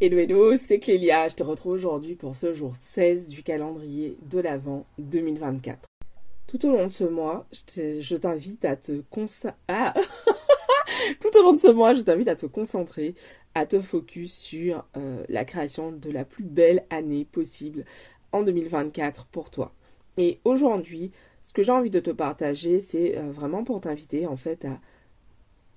[0.00, 4.38] Hello hello, c'est Clélia, je te retrouve aujourd'hui pour ce jour 16 du calendrier de
[4.38, 5.88] l'Avent 2024.
[6.46, 9.02] Tout au long de ce mois, je t'invite à te
[9.66, 9.94] ah
[11.20, 13.16] Tout au long de ce mois, je t'invite à te concentrer,
[13.56, 17.84] à te focus sur euh, la création de la plus belle année possible
[18.30, 19.72] en 2024 pour toi.
[20.16, 21.10] Et aujourd'hui,
[21.42, 24.78] ce que j'ai envie de te partager, c'est euh, vraiment pour t'inviter en fait à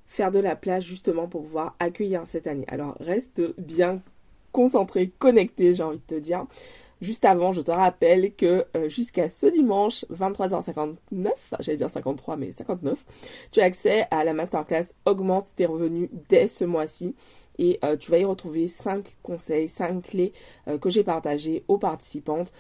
[0.06, 2.66] faire de la place justement pour pouvoir accueillir cette année.
[2.68, 4.04] Alors reste bien
[4.52, 6.46] concentré, connecté, j'ai envie de te dire.
[7.02, 12.52] Juste avant, je te rappelle que euh, jusqu'à ce dimanche, 23h59, j'allais dire 53, mais
[12.52, 13.04] 59,
[13.52, 17.16] tu as accès à la masterclass Augmente tes revenus dès ce mois-ci.
[17.58, 20.32] Et euh, tu vas y retrouver 5 conseils, 5 clés
[20.68, 22.54] euh, que j'ai partagées aux participantes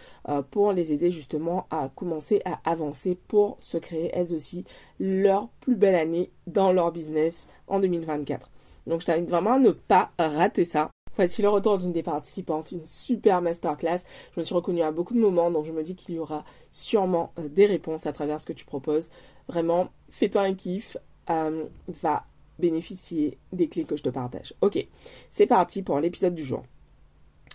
[0.50, 4.66] pour les aider justement à commencer à avancer pour se créer elles aussi
[5.00, 8.50] leur plus belle année dans leur business en 2024.
[8.88, 10.90] Donc je t'invite vraiment à ne pas rater ça.
[11.18, 14.00] Voici le retour d'une des participantes, une super masterclass.
[14.34, 16.46] Je me suis reconnue à beaucoup de moments, donc je me dis qu'il y aura
[16.72, 19.12] sûrement euh, des réponses à travers ce que tu proposes.
[19.50, 20.96] Vraiment, fais-toi un kiff,
[21.30, 22.26] euh, va
[22.60, 24.54] bénéficier des clés que je te partage.
[24.62, 24.88] Ok,
[25.32, 26.64] c'est parti pour l'épisode du jour.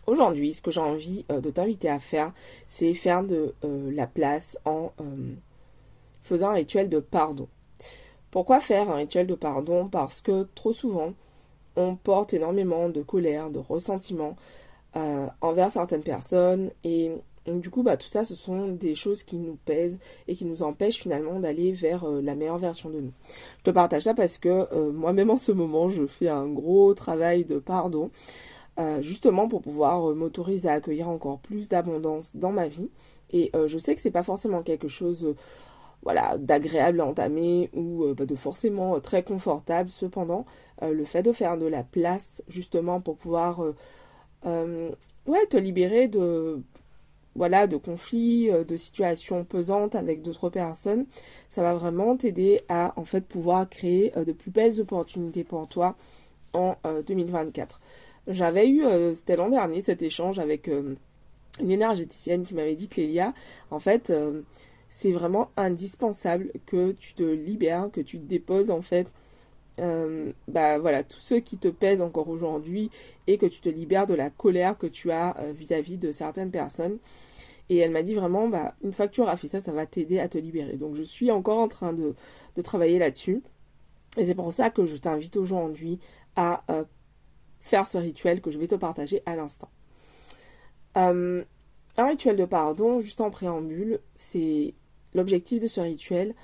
[0.06, 2.32] Aujourd'hui, ce que j'ai envie euh, de t'inviter à faire,
[2.68, 4.92] c'est faire de la place en
[6.22, 7.48] faisant un rituel de pardon.
[8.30, 9.88] Pourquoi faire un rituel de pardon?
[9.88, 11.14] Parce que trop souvent,
[11.76, 14.36] on porte énormément de colère, de ressentiment
[14.96, 17.12] euh, envers certaines personnes et
[17.46, 20.62] du coup, bah, tout ça, ce sont des choses qui nous pèsent et qui nous
[20.64, 23.12] empêchent finalement d'aller vers euh, la meilleure version de nous.
[23.58, 26.92] Je te partage ça parce que euh, moi-même en ce moment, je fais un gros
[26.94, 28.10] travail de pardon,
[29.00, 32.90] justement pour pouvoir m'autoriser à accueillir encore plus d'abondance dans ma vie.
[33.32, 35.34] Et je sais que c'est pas forcément quelque chose
[36.06, 39.90] voilà, d'agréable à entamer ou euh, de forcément euh, très confortable.
[39.90, 40.46] Cependant,
[40.82, 43.60] euh, le fait de faire de la place justement pour pouvoir
[44.44, 46.62] ouais, te libérer de
[47.34, 51.06] voilà, de conflits, de situations pesantes avec d'autres personnes,
[51.48, 55.96] ça va vraiment t'aider à en fait pouvoir créer de plus belles opportunités pour toi
[56.54, 57.80] en 2024.
[58.28, 63.34] J'avais eu, c'était l'an dernier, cet échange avec une énergéticienne qui m'avait dit, Clélia,
[63.70, 64.10] en fait,
[64.88, 69.08] c'est vraiment indispensable que tu te libères, que tu te déposes en fait
[69.78, 72.90] euh, bah voilà tout ce qui te pèse encore aujourd'hui
[73.26, 76.50] et que tu te libères de la colère que tu as euh, vis-à-vis de certaines
[76.50, 76.98] personnes.
[77.68, 79.86] Et elle m'a dit vraiment, bah, une fois que tu auras fait ça, ça va
[79.86, 80.76] t'aider à te libérer.
[80.76, 82.14] Donc je suis encore en train de,
[82.62, 83.42] travailler là-dessus.
[84.16, 85.98] Et c'est pour ça que je t'invite aujourd'hui
[86.36, 86.84] à euh,
[87.60, 89.68] faire ce rituel que je vais te partager à l'instant.
[91.98, 94.74] Un rituel de pardon, juste en préambule, c'est
[95.14, 96.34] l'objectif de ce rituel,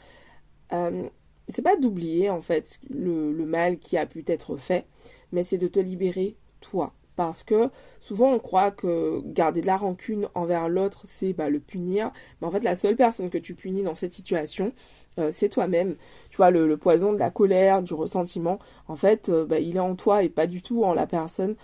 [0.72, 1.08] euh,
[1.48, 4.86] c'est pas d'oublier en fait le, mal qui a pu être fait,
[5.32, 6.92] mais c'est de te libérer toi.
[7.14, 7.68] Parce que
[8.00, 12.10] souvent on croit que garder de la rancune envers l'autre, c'est bah, le punir.
[12.40, 14.72] Mais en fait, la seule personne que tu punis dans cette situation,
[15.18, 15.96] euh, c'est toi-même.
[16.30, 18.58] Tu vois, le, poison de la colère, du ressentiment,
[18.88, 21.56] en fait, euh, bah, il est en toi et pas du tout en la personne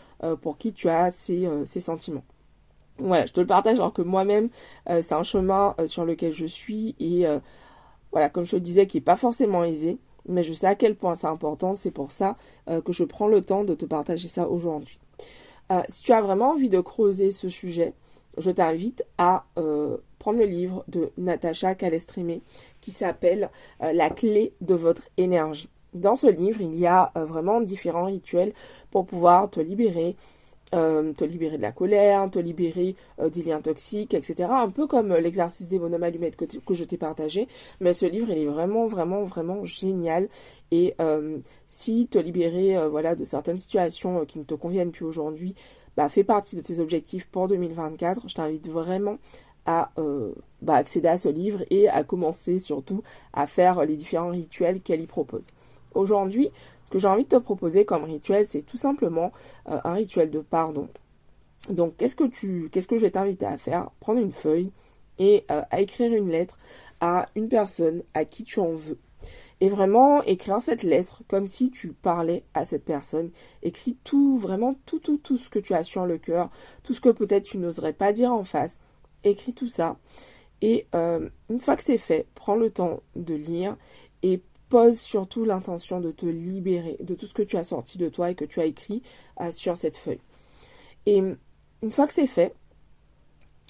[0.43, 2.25] pour qui tu as ces sentiments
[2.98, 4.48] voilà, je te le partage alors que moi-même,
[4.88, 7.38] euh, c'est un chemin euh, sur lequel je suis et euh,
[8.12, 10.97] voilà, comme je te disais, qui n'est pas forcément aisé, mais je sais à quel
[10.97, 12.36] point c'est important, c'est pour ça
[12.66, 14.98] que je prends le temps de te partager ça aujourd'hui.
[15.88, 17.92] si tu as vraiment envie de creuser ce sujet,
[18.38, 19.44] je t'invite à
[20.19, 22.41] prendre le livre de Natacha Calestrimé
[22.80, 25.69] qui s'appelle La clé de votre énergie.
[25.94, 28.53] Dans ce livre, il y a vraiment différents rituels
[28.91, 30.16] pour pouvoir te libérer
[30.74, 34.50] euh, te libérer de la colère, te libérer euh, des liens toxiques, etc.
[34.50, 37.48] Un peu comme euh, l'exercice des bonhommes allumettes que, je t'ai partagé.
[37.80, 40.28] Mais ce livre, il est vraiment, vraiment, vraiment génial.
[40.70, 40.94] Et
[41.68, 45.54] si te libérer voilà, de certaines situations qui ne te conviennent plus aujourd'hui,
[45.96, 49.16] bah, fait partie de tes objectifs pour 2024, je t'invite vraiment
[49.64, 49.90] à
[50.60, 53.02] bah, accéder à ce livre et à commencer surtout
[53.32, 55.52] à faire les différents rituels qu'elle y propose.
[55.94, 56.50] Aujourd'hui,
[56.84, 59.32] ce que j'ai envie de te proposer comme rituel, c'est tout simplement
[59.69, 60.88] euh, un rituel de pardon.
[61.68, 63.91] Donc, qu'est-ce que tu, qu'est-ce que je vais t'inviter à faire?
[64.01, 64.72] Prendre une feuille
[65.18, 66.59] et euh, à écrire une lettre
[67.01, 68.98] à une personne à qui tu en veux.
[69.60, 73.30] Et vraiment écrire cette lettre comme si tu parlais à cette personne.
[73.62, 76.51] Écris tout, vraiment tout, tout, tout ce que tu as sur le cœur,
[76.84, 78.78] tout ce que peut-être tu n'oserais pas dire en face.
[79.24, 79.97] Écris tout ça.
[80.62, 83.77] Et euh, une fois que c'est fait, prends le temps de lire
[84.22, 88.09] et pose surtout l'intention de te libérer de tout ce que tu as sorti de
[88.09, 89.03] toi et que tu as écrit
[89.41, 90.20] euh, sur cette feuille.
[91.06, 92.54] Et une fois que c'est fait,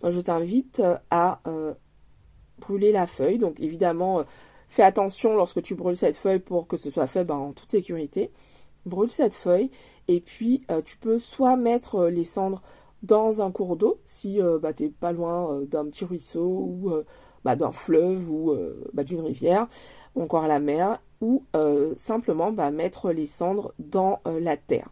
[0.09, 1.75] je t'invite euh, à euh,
[2.59, 3.39] brûler la feuille.
[3.39, 4.25] Donc évidemment,
[4.69, 7.71] fais attention lorsque tu brûles cette feuille pour que ce soit fait ben, en toute
[7.71, 8.31] sécurité.
[8.87, 9.71] brûle cette feuille
[10.09, 12.63] et puis tu peux soit mettre les cendres
[13.03, 16.93] dans un cours d'eau si bah, tu n'es pas loin d'un petit ruisseau ou
[17.45, 18.57] bah, d'un fleuve ou
[18.95, 19.67] bah, d'une rivière
[20.19, 21.45] ou encore la mer ou
[21.97, 24.89] simplement bah, mettre les cendres dans la terre.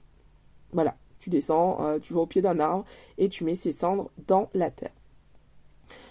[0.73, 2.85] Voilà, tu descends, tu vas au pied d'un arbre
[3.19, 4.93] et tu mets ces cendres dans la terre.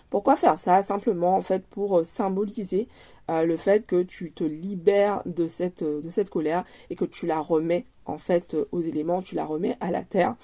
[0.09, 0.81] Pourquoi faire ça?
[0.83, 2.88] Simplement en fait pour euh, symboliser
[3.29, 7.06] euh, le fait que tu te libères de cette, euh, de cette colère et que
[7.06, 10.35] tu la remets en fait aux éléments, tu la remets à la terre.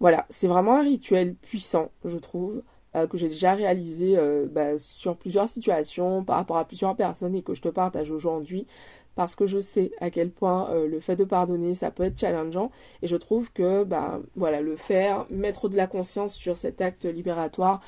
[0.00, 2.62] Voilà, c'est vraiment un rituel puissant, je trouve,
[3.10, 4.16] que j'ai déjà réalisé
[4.50, 8.66] bah, sur plusieurs situations, par rapport à plusieurs personnes et que je te partage aujourd'hui,
[9.14, 12.70] parce que je sais à quel point le fait de pardonner, ça peut être challengeant,
[13.02, 17.04] et je trouve que bah, voilà, le faire, mettre de la conscience sur cet acte
[17.04, 17.80] libératoire,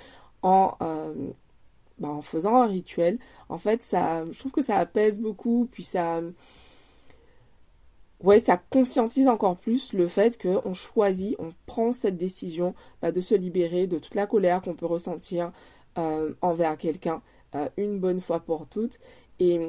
[0.45, 1.31] euh,
[1.99, 3.19] bah, en, faisant un rituel.
[3.49, 6.21] En fait, ça, je trouve que ça apaise beaucoup, puis ça,
[8.23, 13.21] ouais, ça conscientise encore plus le fait qu'on choisit, on prend cette décision bah, de
[13.21, 15.53] se libérer de toute la colère qu'on peut ressentir
[15.99, 17.23] euh, envers quelqu'un
[17.55, 18.99] euh, une bonne fois pour toutes.
[19.39, 19.61] Et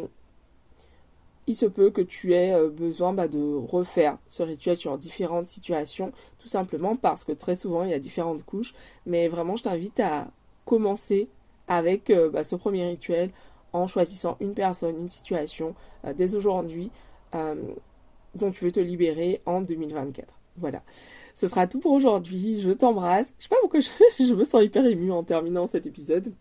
[1.47, 6.11] il se peut que tu aies besoin bah, de refaire ce rituel sur différentes situations,
[6.39, 8.73] tout simplement parce que très souvent il y a différentes couches.
[9.05, 10.27] Mais vraiment, je t'invite à
[10.65, 11.29] commencer
[11.67, 13.31] avec euh, bah, ce premier rituel
[13.73, 16.91] en choisissant une personne, une situation euh, dès aujourd'hui
[17.35, 17.55] euh,
[18.37, 20.27] dont tu veux te libérer en 2024.
[20.57, 20.81] Voilà.
[21.35, 22.59] Ce sera tout pour aujourd'hui.
[22.61, 23.33] Je t'embrasse.
[23.37, 26.33] Je sais pas pourquoi je, me sens hyper émue en terminant cet épisode.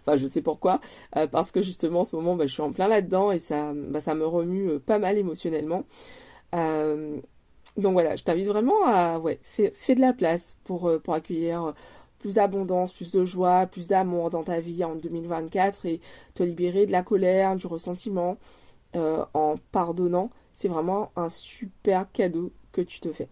[0.00, 0.80] Enfin, je sais pourquoi.
[1.30, 4.00] parce que justement, en ce moment, bah, je suis en plein là-dedans et ça, bah,
[4.14, 5.84] me remue pas mal émotionnellement.
[6.52, 11.72] donc voilà, je t'invite vraiment à ouais, de la place pour, accueillir
[12.22, 16.00] plus d'abondance, plus de joie, plus d'amour dans ta vie en 2024 et
[16.34, 18.38] te libérer de la colère, du ressentiment
[18.94, 20.30] euh, en pardonnant.
[20.54, 23.28] C'est vraiment un super cadeau que tu te fais.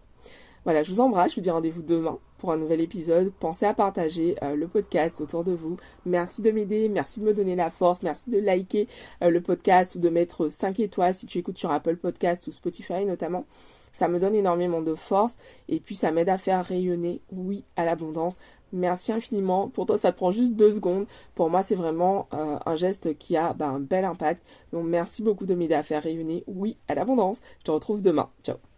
[0.64, 3.32] Voilà, je vous embrasse, je vous dis rendez-vous demain pour un nouvel épisode.
[3.40, 5.78] Pensez à partager euh, le podcast autour de vous.
[6.04, 8.86] Merci de m'aider, merci de me donner la force, merci de liker
[9.22, 12.52] euh, le podcast ou de mettre 5 étoiles si tu écoutes sur Apple Podcast ou
[12.52, 13.46] Spotify notamment.
[13.92, 15.36] Ça me donne énormément de force
[15.68, 18.38] et puis ça m'aide à faire rayonner, oui, à l'abondance.
[18.72, 19.68] Merci infiniment.
[19.68, 21.06] Pour toi, ça prend juste deux secondes.
[21.34, 24.42] Pour moi, c'est vraiment euh, un geste qui a bah, un bel impact.
[24.72, 27.40] Donc, merci beaucoup de m'aider à faire rayonner, oui, à l'abondance.
[27.58, 28.30] Je te retrouve demain.
[28.44, 28.69] Ciao.